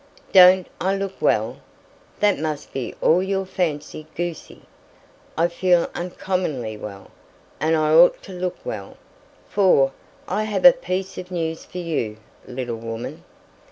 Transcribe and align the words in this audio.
"Don't 0.33 0.65
I 0.79 0.95
look 0.95 1.21
well? 1.21 1.57
That 2.21 2.39
must 2.39 2.73
be 2.73 2.95
all 3.03 3.21
your 3.21 3.45
fancy, 3.45 4.07
goosey. 4.15 4.63
I 5.37 5.47
feel 5.47 5.91
uncommonly 5.93 6.75
well; 6.75 7.11
and 7.59 7.75
I 7.75 7.91
ought 7.93 8.23
to 8.23 8.33
look 8.33 8.57
well, 8.65 8.97
for 9.47 9.91
I 10.27 10.45
have 10.45 10.65
a 10.65 10.73
piece 10.73 11.19
of 11.19 11.29
news 11.29 11.65
for 11.65 11.77
you, 11.77 12.17
little 12.47 12.77
woman." 12.77 13.23